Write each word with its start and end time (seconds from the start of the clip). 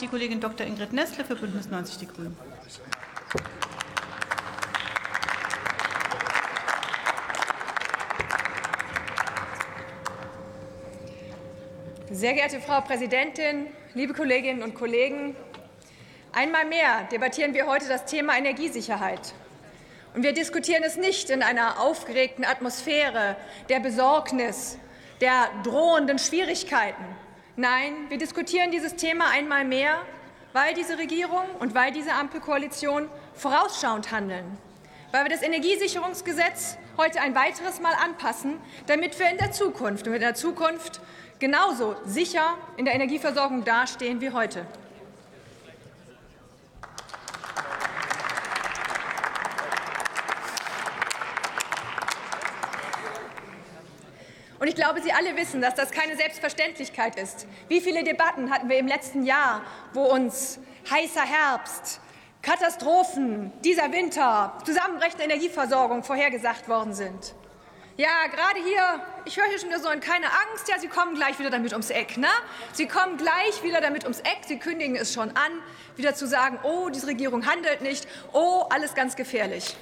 Die 0.00 0.08
Kollegin 0.08 0.40
Dr. 0.40 0.66
Ingrid 0.66 0.92
Nessle 0.92 1.24
für 1.24 1.36
Bündnis 1.36 1.70
90 1.70 1.98
Die 1.98 2.08
Grünen. 2.08 2.36
Sehr 12.10 12.32
geehrte 12.32 12.58
Frau 12.58 12.80
Präsidentin, 12.80 13.68
liebe 13.94 14.14
Kolleginnen 14.14 14.64
und 14.64 14.74
Kollegen! 14.74 15.36
Einmal 16.32 16.64
mehr 16.64 17.04
debattieren 17.12 17.54
wir 17.54 17.68
heute 17.68 17.86
das 17.86 18.04
Thema 18.04 18.36
Energiesicherheit. 18.36 19.32
Und 20.12 20.24
wir 20.24 20.32
diskutieren 20.32 20.82
es 20.82 20.96
nicht 20.96 21.30
in 21.30 21.40
einer 21.40 21.78
aufgeregten 21.78 22.44
Atmosphäre 22.44 23.36
der 23.68 23.78
Besorgnis, 23.78 24.76
der 25.20 25.50
drohenden 25.62 26.18
Schwierigkeiten. 26.18 27.04
Nein, 27.56 27.92
wir 28.08 28.18
diskutieren 28.18 28.72
dieses 28.72 28.96
Thema 28.96 29.30
einmal 29.30 29.64
mehr, 29.64 30.00
weil 30.52 30.74
diese 30.74 30.98
Regierung 30.98 31.44
und 31.60 31.72
weil 31.72 31.92
diese 31.92 32.12
Ampelkoalition 32.12 33.08
vorausschauend 33.34 34.10
handeln, 34.10 34.58
weil 35.12 35.24
wir 35.24 35.30
das 35.30 35.42
Energiesicherungsgesetz 35.42 36.78
heute 36.96 37.20
ein 37.20 37.36
weiteres 37.36 37.80
Mal 37.80 37.92
anpassen, 37.94 38.58
damit 38.88 39.16
wir 39.20 39.30
in 39.30 39.38
der 39.38 39.52
Zukunft, 39.52 40.08
in 40.08 40.18
der 40.18 40.34
Zukunft 40.34 41.00
genauso 41.38 41.94
sicher 42.04 42.58
in 42.76 42.86
der 42.86 42.94
Energieversorgung 42.94 43.62
dastehen 43.62 44.20
wie 44.20 44.30
heute. 44.30 44.66
Und 54.64 54.68
ich 54.68 54.76
glaube, 54.76 55.02
Sie 55.02 55.12
alle 55.12 55.36
wissen, 55.36 55.60
dass 55.60 55.74
das 55.74 55.90
keine 55.90 56.16
Selbstverständlichkeit 56.16 57.20
ist. 57.20 57.46
Wie 57.68 57.82
viele 57.82 58.02
Debatten 58.02 58.50
hatten 58.50 58.70
wir 58.70 58.78
im 58.78 58.86
letzten 58.86 59.22
Jahr, 59.22 59.60
wo 59.92 60.04
uns 60.04 60.58
heißer 60.90 61.20
Herbst, 61.20 62.00
Katastrophen, 62.40 63.52
dieser 63.62 63.92
Winter, 63.92 64.56
zusammenbrechende 64.64 65.24
Energieversorgung 65.24 66.02
vorhergesagt 66.02 66.66
worden 66.66 66.94
sind? 66.94 67.34
Ja, 67.98 68.26
gerade 68.34 68.58
hier, 68.64 69.02
ich 69.26 69.36
höre 69.36 69.44
hier 69.50 69.58
schon 69.58 69.68
so 69.82 69.88
ein 69.88 70.00
keine 70.00 70.28
Angst, 70.28 70.66
ja, 70.70 70.78
Sie 70.78 70.88
kommen 70.88 71.14
gleich 71.14 71.38
wieder 71.38 71.50
damit 71.50 71.72
ums 71.72 71.90
Eck, 71.90 72.16
ne? 72.16 72.28
Sie 72.72 72.86
kommen 72.86 73.18
gleich 73.18 73.62
wieder 73.62 73.82
damit 73.82 74.04
ums 74.04 74.20
Eck, 74.20 74.46
Sie 74.48 74.58
kündigen 74.58 74.96
es 74.96 75.12
schon 75.12 75.28
an, 75.36 75.52
wieder 75.96 76.14
zu 76.14 76.26
sagen, 76.26 76.58
oh, 76.62 76.88
diese 76.88 77.08
Regierung 77.08 77.44
handelt 77.44 77.82
nicht, 77.82 78.08
oh, 78.32 78.64
alles 78.70 78.94
ganz 78.94 79.14
gefährlich. 79.14 79.76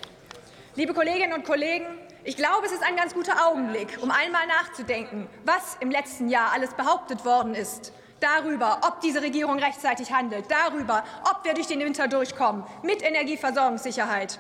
Liebe 0.74 0.92
Kolleginnen 0.92 1.34
und 1.34 1.44
Kollegen, 1.44 1.86
ich 2.24 2.36
glaube, 2.36 2.66
es 2.66 2.72
ist 2.72 2.84
ein 2.84 2.96
ganz 2.96 3.14
guter 3.14 3.46
Augenblick, 3.48 3.98
um 4.00 4.10
einmal 4.10 4.46
nachzudenken, 4.46 5.28
was 5.44 5.76
im 5.80 5.90
letzten 5.90 6.28
Jahr 6.28 6.52
alles 6.52 6.74
behauptet 6.74 7.24
worden 7.24 7.54
ist. 7.54 7.92
Darüber, 8.20 8.78
ob 8.82 9.00
diese 9.00 9.20
Regierung 9.20 9.58
rechtzeitig 9.58 10.12
handelt, 10.12 10.44
darüber, 10.48 11.02
ob 11.28 11.44
wir 11.44 11.54
durch 11.54 11.66
den 11.66 11.80
Winter 11.80 12.06
durchkommen, 12.06 12.64
mit 12.82 13.02
Energieversorgungssicherheit. 13.02 14.38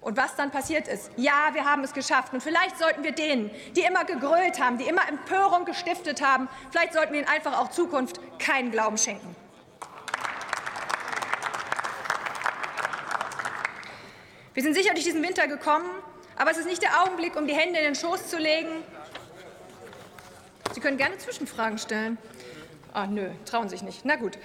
Und 0.00 0.16
was 0.16 0.34
dann 0.34 0.50
passiert 0.50 0.88
ist. 0.88 1.10
Ja, 1.16 1.50
wir 1.52 1.64
haben 1.64 1.84
es 1.84 1.92
geschafft. 1.92 2.32
Und 2.32 2.42
vielleicht 2.42 2.76
sollten 2.78 3.04
wir 3.04 3.12
denen, 3.12 3.50
die 3.76 3.82
immer 3.82 4.04
gegrölt 4.04 4.58
haben, 4.58 4.78
die 4.78 4.84
immer 4.84 5.06
Empörung 5.06 5.64
gestiftet 5.64 6.22
haben, 6.22 6.48
vielleicht 6.70 6.94
sollten 6.94 7.12
wir 7.12 7.20
ihnen 7.20 7.28
einfach 7.28 7.56
auch 7.58 7.70
Zukunft 7.70 8.18
keinen 8.38 8.72
Glauben 8.72 8.96
schenken. 8.96 9.36
Wir 14.54 14.62
sind 14.62 14.74
sicher 14.74 14.92
durch 14.92 15.04
diesen 15.04 15.22
Winter 15.22 15.46
gekommen, 15.46 15.88
aber 16.36 16.50
es 16.50 16.58
ist 16.58 16.66
nicht 16.66 16.82
der 16.82 17.02
Augenblick, 17.02 17.36
um 17.36 17.46
die 17.46 17.54
Hände 17.54 17.78
in 17.78 17.84
den 17.84 17.94
Schoß 17.94 18.28
zu 18.28 18.38
legen. 18.38 18.82
Sie 20.72 20.80
können 20.80 20.96
gerne 20.96 21.18
Zwischenfragen 21.18 21.78
stellen. 21.78 22.18
Ah, 22.92 23.06
nö, 23.06 23.30
trauen 23.44 23.68
sich 23.68 23.82
nicht. 23.82 24.04
Na 24.04 24.16
gut. 24.16 24.38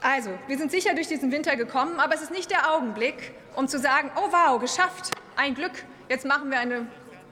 Also, 0.00 0.30
wir 0.46 0.56
sind 0.56 0.70
sicher 0.70 0.94
durch 0.94 1.08
diesen 1.08 1.32
Winter 1.32 1.56
gekommen, 1.56 1.98
aber 1.98 2.14
es 2.14 2.22
ist 2.22 2.30
nicht 2.30 2.50
der 2.50 2.72
Augenblick, 2.72 3.32
um 3.56 3.66
zu 3.66 3.78
sagen, 3.78 4.10
oh 4.16 4.30
wow, 4.30 4.60
geschafft, 4.60 5.10
ein 5.36 5.54
Glück, 5.54 5.72
jetzt 6.08 6.24
machen 6.24 6.50
wir 6.50 6.60
eine 6.60 6.86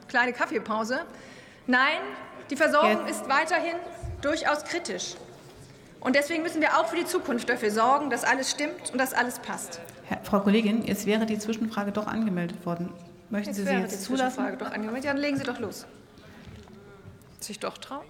kleine 0.09 0.33
Kaffeepause. 0.33 1.07
Nein, 1.67 1.99
die 2.51 2.57
Versorgung 2.57 3.07
ist 3.07 3.29
weiterhin 3.29 3.77
durchaus 4.21 4.65
kritisch. 4.65 5.15
Und 6.07 6.15
deswegen 6.15 6.45
müssen 6.45 6.61
wir 6.61 6.79
auch 6.79 6.87
für 6.87 6.95
die 6.95 7.05
Zukunft 7.05 7.49
dafür 7.49 7.73
sorgen, 7.73 8.11
dass 8.11 8.23
alles 8.23 8.49
stimmt 8.49 8.93
und 8.93 8.99
dass 8.99 9.13
alles 9.13 9.41
passt. 9.41 9.81
Herr, 10.05 10.21
Frau 10.23 10.39
Kollegin, 10.39 10.85
jetzt 10.85 11.05
wäre 11.05 11.27
die 11.27 11.37
Zwischenfrage 11.37 11.91
doch 11.91 12.07
angemeldet 12.07 12.65
worden. 12.65 12.93
Möchten 13.29 13.49
Jetzt 13.49 13.57
Sie 13.57 13.65
sie 13.65 13.73
jetzt 13.73 13.93
die 13.93 14.05
zulassen? 14.05 14.37
Zwischenfrage 14.37 14.57
doch 14.57 14.71
angemeldet. 14.71 15.05
Ja, 15.05 15.13
dann 15.13 15.21
legen 15.21 15.37
Sie 15.37 15.43
doch 15.43 15.59
los. 15.59 15.85
Sich 17.41 17.59
doch 17.59 17.77
trauen. 17.79 18.07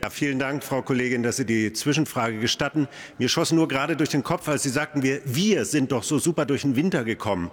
Ja, 0.00 0.10
vielen 0.10 0.38
Dank, 0.38 0.62
Frau 0.62 0.80
Kollegin, 0.80 1.24
dass 1.24 1.38
Sie 1.38 1.44
die 1.44 1.72
Zwischenfrage 1.72 2.38
gestatten. 2.38 2.86
Mir 3.18 3.28
schoss 3.28 3.50
nur 3.50 3.66
gerade 3.66 3.96
durch 3.96 4.10
den 4.10 4.22
Kopf, 4.22 4.46
als 4.46 4.62
Sie 4.62 4.68
sagten, 4.68 5.02
wir, 5.02 5.20
wir 5.24 5.64
sind 5.64 5.90
doch 5.90 6.04
so 6.04 6.20
super 6.20 6.46
durch 6.46 6.62
den 6.62 6.76
Winter 6.76 7.02
gekommen. 7.02 7.50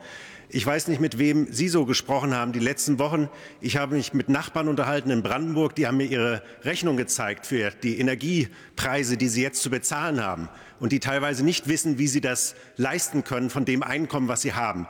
Ich 0.49 0.63
weiß 0.63 0.87
nicht, 0.89 1.01
mit 1.01 1.17
wem 1.17 1.51
Sie 1.51 1.69
so 1.69 1.85
gesprochen 1.85 2.35
haben 2.35 2.51
die 2.51 2.59
letzten 2.59 2.99
Wochen. 2.99 3.29
Ich 3.61 3.77
habe 3.77 3.95
mich 3.95 4.13
mit 4.13 4.29
Nachbarn 4.29 4.67
unterhalten 4.67 5.09
in 5.09 5.23
Brandenburg. 5.23 5.73
Die 5.73 5.87
haben 5.87 5.97
mir 5.97 6.05
ihre 6.05 6.43
Rechnung 6.63 6.97
gezeigt 6.97 7.47
für 7.47 7.71
die 7.71 7.99
Energiepreise, 7.99 9.17
die 9.17 9.27
sie 9.27 9.41
jetzt 9.41 9.63
zu 9.63 9.71
bezahlen 9.71 10.23
haben 10.23 10.47
und 10.79 10.91
die 10.91 10.99
teilweise 10.99 11.43
nicht 11.43 11.67
wissen, 11.67 11.97
wie 11.97 12.07
sie 12.07 12.21
das 12.21 12.53
leisten 12.77 13.23
können 13.23 13.49
von 13.49 13.65
dem 13.65 13.81
Einkommen, 13.81 14.27
was 14.27 14.43
sie 14.43 14.53
haben. 14.53 14.85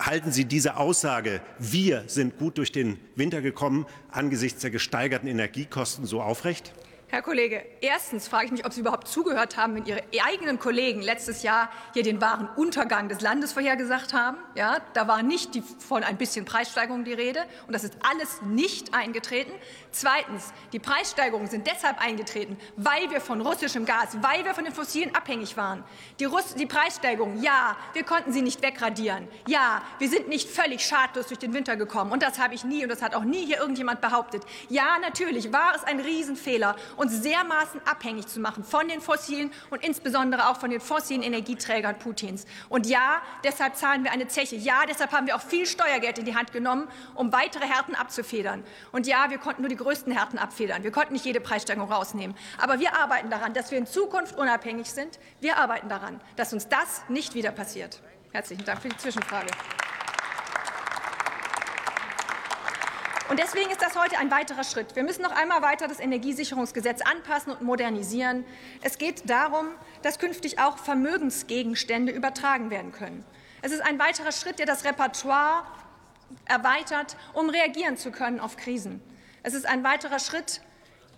Halten 0.00 0.32
Sie 0.32 0.44
diese 0.44 0.76
Aussage, 0.76 1.40
wir 1.60 2.02
sind 2.08 2.38
gut 2.38 2.58
durch 2.58 2.72
den 2.72 2.98
Winter 3.14 3.40
gekommen, 3.40 3.86
angesichts 4.10 4.62
der 4.62 4.70
gesteigerten 4.70 5.28
Energiekosten 5.28 6.06
so 6.06 6.20
aufrecht? 6.20 6.72
Herr 7.10 7.22
Kollege, 7.22 7.64
erstens 7.80 8.28
frage 8.28 8.44
ich 8.44 8.52
mich, 8.52 8.66
ob 8.66 8.72
Sie 8.74 8.80
überhaupt 8.80 9.08
zugehört 9.08 9.56
haben, 9.56 9.74
wenn 9.74 9.86
Ihre 9.86 10.02
eigenen 10.26 10.58
Kollegen 10.58 11.00
letztes 11.00 11.42
Jahr 11.42 11.70
hier 11.94 12.02
den 12.02 12.20
wahren 12.20 12.50
Untergang 12.54 13.08
des 13.08 13.22
Landes 13.22 13.52
vorhergesagt 13.52 14.12
haben. 14.12 14.36
Ja, 14.54 14.76
da 14.92 15.08
war 15.08 15.22
nicht 15.22 15.54
die, 15.54 15.62
von 15.62 16.04
ein 16.04 16.18
bisschen 16.18 16.44
Preissteigerung 16.44 17.04
die 17.04 17.14
Rede 17.14 17.46
und 17.66 17.72
das 17.72 17.82
ist 17.82 17.96
alles 18.06 18.42
nicht 18.42 18.92
eingetreten. 18.92 19.52
Zweitens, 19.90 20.52
die 20.74 20.78
Preissteigerungen 20.78 21.48
sind 21.48 21.66
deshalb 21.66 21.98
eingetreten, 21.98 22.58
weil 22.76 23.10
wir 23.10 23.22
von 23.22 23.40
russischem 23.40 23.86
Gas, 23.86 24.18
weil 24.20 24.44
wir 24.44 24.52
von 24.52 24.64
den 24.64 24.74
Fossilen 24.74 25.14
abhängig 25.14 25.56
waren. 25.56 25.84
Die, 26.20 26.26
Russ 26.26 26.56
die 26.56 26.66
Preissteigerung, 26.66 27.40
ja, 27.40 27.74
wir 27.94 28.04
konnten 28.04 28.34
sie 28.34 28.42
nicht 28.42 28.60
wegradieren. 28.60 29.28
Ja, 29.46 29.80
wir 29.98 30.10
sind 30.10 30.28
nicht 30.28 30.50
völlig 30.50 30.84
schadlos 30.84 31.28
durch 31.28 31.38
den 31.38 31.54
Winter 31.54 31.76
gekommen 31.76 32.12
und 32.12 32.22
das 32.22 32.38
habe 32.38 32.52
ich 32.52 32.64
nie 32.64 32.82
und 32.82 32.90
das 32.90 33.00
hat 33.00 33.14
auch 33.14 33.24
nie 33.24 33.46
hier 33.46 33.56
irgendjemand 33.56 34.02
behauptet. 34.02 34.42
Ja, 34.68 34.98
natürlich 35.00 35.54
war 35.54 35.74
es 35.74 35.84
ein 35.84 36.00
Riesenfehler 36.00 36.76
uns 36.98 37.22
dermaßen 37.22 37.80
abhängig 37.86 38.26
zu 38.26 38.40
machen 38.40 38.64
von 38.64 38.88
den 38.88 39.00
fossilen 39.00 39.52
und 39.70 39.84
insbesondere 39.84 40.48
auch 40.48 40.58
von 40.58 40.70
den 40.70 40.80
fossilen 40.80 41.22
Energieträgern 41.22 41.98
Putins. 41.98 42.44
Und 42.68 42.86
ja, 42.86 43.22
deshalb 43.44 43.76
zahlen 43.76 44.04
wir 44.04 44.12
eine 44.12 44.28
Zeche. 44.28 44.56
Ja, 44.56 44.82
deshalb 44.88 45.12
haben 45.12 45.26
wir 45.26 45.36
auch 45.36 45.40
viel 45.40 45.66
Steuergeld 45.66 46.18
in 46.18 46.24
die 46.24 46.34
Hand 46.34 46.52
genommen, 46.52 46.88
um 47.14 47.32
weitere 47.32 47.66
Härten 47.66 47.94
abzufedern. 47.94 48.64
Und 48.92 49.06
ja, 49.06 49.30
wir 49.30 49.38
konnten 49.38 49.62
nur 49.62 49.68
die 49.68 49.76
größten 49.76 50.12
Härten 50.12 50.38
abfedern. 50.38 50.82
Wir 50.82 50.90
konnten 50.90 51.12
nicht 51.12 51.24
jede 51.24 51.40
Preissteigerung 51.40 51.90
rausnehmen. 51.90 52.36
Aber 52.58 52.80
wir 52.80 52.96
arbeiten 52.96 53.30
daran, 53.30 53.54
dass 53.54 53.70
wir 53.70 53.78
in 53.78 53.86
Zukunft 53.86 54.36
unabhängig 54.36 54.90
sind. 54.90 55.18
Wir 55.40 55.56
arbeiten 55.58 55.88
daran, 55.88 56.20
dass 56.36 56.52
uns 56.52 56.68
das 56.68 57.02
nicht 57.08 57.34
wieder 57.34 57.52
passiert. 57.52 58.00
Herzlichen 58.32 58.64
Dank 58.64 58.82
für 58.82 58.88
die 58.88 58.96
Zwischenfrage. 58.96 59.48
Und 63.28 63.38
deswegen 63.38 63.70
ist 63.70 63.82
das 63.82 63.94
heute 63.94 64.16
ein 64.16 64.30
weiterer 64.30 64.64
Schritt. 64.64 64.96
Wir 64.96 65.02
müssen 65.02 65.20
noch 65.20 65.32
einmal 65.32 65.60
weiter 65.60 65.86
das 65.86 66.00
Energiesicherungsgesetz 66.00 67.02
anpassen 67.02 67.52
und 67.52 67.60
modernisieren. 67.60 68.46
Es 68.80 68.96
geht 68.96 69.28
darum, 69.28 69.66
dass 70.00 70.18
künftig 70.18 70.58
auch 70.58 70.78
Vermögensgegenstände 70.78 72.10
übertragen 72.10 72.70
werden 72.70 72.90
können. 72.90 73.24
Es 73.60 73.72
ist 73.72 73.82
ein 73.82 73.98
weiterer 73.98 74.32
Schritt, 74.32 74.58
der 74.58 74.64
das 74.64 74.84
Repertoire 74.84 75.64
erweitert, 76.46 77.16
um 77.34 77.50
reagieren 77.50 77.98
zu 77.98 78.10
können 78.10 78.40
auf 78.40 78.56
Krisen. 78.56 79.02
Es 79.42 79.52
ist 79.52 79.66
ein 79.66 79.84
weiterer 79.84 80.20
Schritt, 80.20 80.62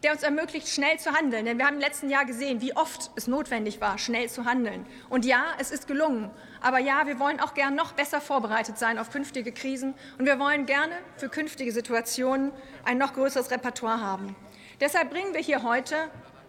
der 0.03 0.13
uns 0.13 0.23
ermöglicht, 0.23 0.69
schnell 0.69 0.99
zu 0.99 1.13
handeln. 1.13 1.45
Denn 1.45 1.59
wir 1.59 1.67
haben 1.67 1.75
im 1.75 1.81
letzten 1.81 2.09
Jahr 2.09 2.25
gesehen, 2.25 2.61
wie 2.61 2.75
oft 2.75 3.11
es 3.17 3.27
notwendig 3.27 3.81
war, 3.81 3.99
schnell 3.99 4.29
zu 4.29 4.45
handeln. 4.45 4.87
Und 5.09 5.25
ja, 5.25 5.45
es 5.59 5.71
ist 5.71 5.87
gelungen. 5.87 6.31
Aber 6.61 6.79
ja, 6.79 7.07
wir 7.07 7.19
wollen 7.19 7.41
auch 7.41 7.55
gern 7.55 7.75
noch 7.75 7.93
besser 7.93 8.21
vorbereitet 8.21 8.79
sein 8.79 8.99
auf 8.99 9.11
künftige 9.11 9.53
Krisen. 9.53 9.95
Und 10.19 10.27
wir 10.27 10.39
wollen 10.39 10.67
gerne 10.67 10.93
für 11.17 11.29
künftige 11.29 11.73
Situationen 11.73 12.53
ein 12.85 12.99
noch 12.99 13.13
größeres 13.13 13.51
Repertoire 13.51 14.01
haben. 14.01 14.35
Deshalb 14.81 15.11
bringen 15.11 15.35
wir 15.35 15.41
hier 15.41 15.63
heute 15.63 15.97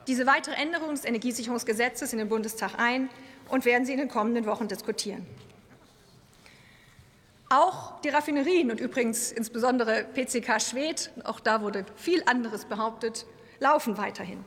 diese 0.08 0.26
weitere 0.26 0.56
Änderung 0.56 0.92
des 0.92 1.06
Energiesicherungsgesetzes 1.06 2.14
in 2.14 2.20
den 2.20 2.30
Bundestag 2.30 2.80
ein 2.80 3.10
und 3.50 3.66
werden 3.66 3.86
sie 3.86 3.92
in 3.92 4.00
den 4.00 4.08
kommenden 4.08 4.46
Wochen 4.46 4.68
diskutieren. 4.68 5.26
Auch 7.50 8.00
die 8.00 8.08
Raffinerien 8.08 8.72
und 8.72 8.80
übrigens 8.80 9.34
insbesondere 9.34 10.06
PCK 10.14 10.62
Schwedt, 10.62 11.12
auch 11.26 11.42
da 11.42 11.62
wurde 11.62 11.86
viel 11.98 12.24
anderes 12.26 12.64
behauptet, 12.64 13.26
laufen 13.62 13.98
weiterhin. 13.98 14.44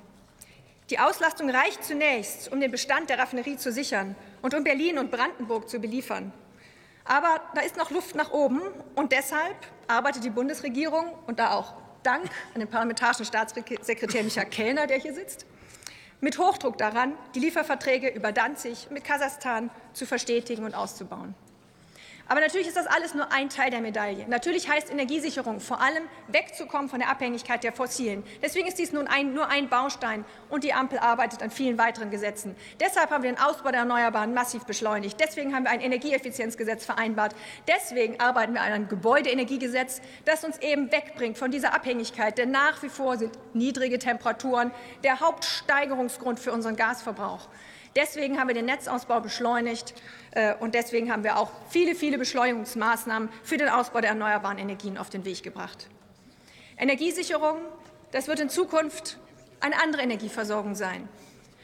Die 0.90 0.98
Auslastung 0.98 1.48
reicht 1.48 1.82
zunächst, 1.82 2.52
um 2.52 2.60
den 2.60 2.70
Bestand 2.70 3.08
der 3.08 3.18
Raffinerie 3.18 3.56
zu 3.56 3.72
sichern 3.72 4.14
und 4.42 4.52
um 4.52 4.64
Berlin 4.64 4.98
und 4.98 5.10
Brandenburg 5.10 5.70
zu 5.70 5.78
beliefern. 5.78 6.30
Aber 7.06 7.40
da 7.54 7.62
ist 7.62 7.76
noch 7.76 7.90
Luft 7.90 8.14
nach 8.14 8.32
oben 8.32 8.60
und 8.94 9.12
deshalb 9.12 9.56
arbeitet 9.88 10.24
die 10.24 10.30
Bundesregierung 10.30 11.06
und 11.26 11.38
da 11.38 11.52
auch 11.52 11.74
Dank 12.02 12.28
an 12.52 12.60
den 12.60 12.68
parlamentarischen 12.68 13.24
Staatssekretär 13.24 14.22
Michael 14.22 14.50
Kellner, 14.50 14.86
der 14.86 14.98
hier 14.98 15.14
sitzt, 15.14 15.46
mit 16.20 16.38
Hochdruck 16.38 16.76
daran, 16.76 17.14
die 17.34 17.40
Lieferverträge 17.40 18.08
über 18.08 18.32
Danzig 18.32 18.88
mit 18.90 19.04
Kasachstan 19.04 19.70
zu 19.94 20.04
verstetigen 20.04 20.64
und 20.64 20.74
auszubauen. 20.74 21.34
Aber 22.26 22.40
natürlich 22.40 22.66
ist 22.66 22.76
das 22.76 22.86
alles 22.86 23.14
nur 23.14 23.30
ein 23.32 23.50
Teil 23.50 23.70
der 23.70 23.80
Medaille. 23.80 24.26
Natürlich 24.28 24.68
heißt 24.68 24.90
Energiesicherung 24.90 25.60
vor 25.60 25.80
allem 25.80 26.04
wegzukommen 26.28 26.88
von 26.88 26.98
der 26.98 27.10
Abhängigkeit 27.10 27.62
der 27.62 27.72
Fossilen. 27.72 28.24
Deswegen 28.42 28.66
ist 28.66 28.78
dies 28.78 28.92
nun 28.92 29.06
ein, 29.06 29.34
nur 29.34 29.48
ein 29.48 29.68
Baustein 29.68 30.24
und 30.48 30.64
die 30.64 30.72
Ampel 30.72 30.98
arbeitet 30.98 31.42
an 31.42 31.50
vielen 31.50 31.76
weiteren 31.76 32.10
Gesetzen. 32.10 32.56
Deshalb 32.80 33.10
haben 33.10 33.22
wir 33.22 33.30
den 33.30 33.40
Ausbau 33.40 33.70
der 33.70 33.80
Erneuerbaren 33.80 34.32
massiv 34.32 34.64
beschleunigt. 34.64 35.20
Deswegen 35.20 35.54
haben 35.54 35.64
wir 35.64 35.70
ein 35.70 35.80
Energieeffizienzgesetz 35.80 36.86
vereinbart. 36.86 37.34
Deswegen 37.68 38.18
arbeiten 38.20 38.54
wir 38.54 38.62
an 38.62 38.72
einem 38.72 38.88
Gebäudeenergiegesetz, 38.88 40.00
das 40.24 40.44
uns 40.44 40.58
eben 40.58 40.90
wegbringt 40.90 41.36
von 41.36 41.50
dieser 41.50 41.74
Abhängigkeit. 41.74 42.38
Denn 42.38 42.50
nach 42.50 42.82
wie 42.82 42.88
vor 42.88 43.18
sind 43.18 43.32
niedrige 43.52 43.98
Temperaturen 43.98 44.70
der 45.02 45.20
Hauptsteigerungsgrund 45.20 46.40
für 46.40 46.52
unseren 46.52 46.76
Gasverbrauch. 46.76 47.48
Deswegen 47.96 48.40
haben 48.40 48.48
wir 48.48 48.54
den 48.54 48.64
Netzausbau 48.64 49.20
beschleunigt 49.20 49.94
äh, 50.32 50.54
und 50.56 50.74
deswegen 50.74 51.12
haben 51.12 51.22
wir 51.22 51.38
auch 51.38 51.50
viele, 51.68 51.94
viele 51.94 52.18
Beschleunigungsmaßnahmen 52.18 53.28
für 53.44 53.56
den 53.56 53.68
Ausbau 53.68 54.00
der 54.00 54.10
erneuerbaren 54.10 54.58
Energien 54.58 54.98
auf 54.98 55.10
den 55.10 55.24
Weg 55.24 55.42
gebracht. 55.42 55.88
Energiesicherung, 56.76 57.58
das 58.10 58.26
wird 58.26 58.40
in 58.40 58.48
Zukunft 58.48 59.18
eine 59.60 59.80
andere 59.80 60.02
Energieversorgung 60.02 60.74
sein. 60.74 61.08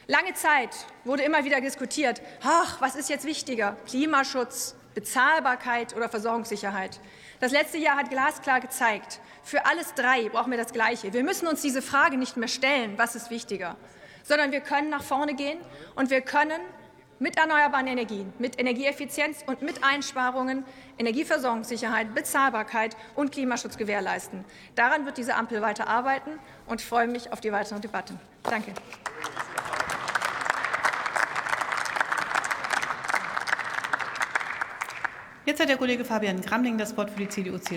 Lange 0.06 0.34
Zeit 0.34 0.70
wurde 1.04 1.24
immer 1.24 1.44
wieder 1.44 1.60
diskutiert, 1.60 2.22
ach, 2.42 2.80
was 2.80 2.94
ist 2.94 3.10
jetzt 3.10 3.24
wichtiger, 3.24 3.76
Klimaschutz, 3.86 4.76
Bezahlbarkeit 4.94 5.96
oder 5.96 6.08
Versorgungssicherheit. 6.08 7.00
Das 7.40 7.52
letzte 7.52 7.78
Jahr 7.78 7.96
hat 7.96 8.10
glasklar 8.10 8.60
gezeigt, 8.60 9.20
für 9.42 9.66
alles 9.66 9.94
drei 9.94 10.28
brauchen 10.28 10.50
wir 10.50 10.58
das 10.58 10.72
Gleiche. 10.72 11.12
Wir 11.12 11.24
müssen 11.24 11.48
uns 11.48 11.62
diese 11.62 11.82
Frage 11.82 12.16
nicht 12.16 12.36
mehr 12.36 12.48
stellen, 12.48 12.98
was 12.98 13.16
ist 13.16 13.30
wichtiger 13.30 13.76
sondern 14.30 14.52
wir 14.52 14.60
können 14.60 14.90
nach 14.90 15.02
vorne 15.02 15.34
gehen 15.34 15.58
und 15.96 16.08
wir 16.08 16.20
können 16.20 16.60
mit 17.18 17.36
erneuerbaren 17.36 17.88
Energien, 17.88 18.32
mit 18.38 18.60
Energieeffizienz 18.60 19.42
und 19.44 19.60
mit 19.60 19.82
Einsparungen 19.82 20.64
Energieversorgungssicherheit, 20.98 22.14
Bezahlbarkeit 22.14 22.96
und 23.16 23.32
Klimaschutz 23.32 23.76
gewährleisten. 23.76 24.44
Daran 24.76 25.04
wird 25.04 25.18
diese 25.18 25.34
Ampel 25.34 25.60
weiter 25.62 25.88
arbeiten 25.88 26.30
und 26.68 26.80
freue 26.80 27.08
mich 27.08 27.32
auf 27.32 27.40
die 27.40 27.50
weitere 27.50 27.80
Debatte. 27.80 28.14
Danke. 28.44 28.72
Jetzt 35.44 35.60
hat 35.60 35.68
der 35.68 35.76
Kollege 35.76 36.04
Fabian 36.04 36.40
Gramling 36.40 36.78
das 36.78 36.96
Wort 36.96 37.10
für 37.10 37.18
die 37.18 37.28
CDU-CSU. 37.28 37.68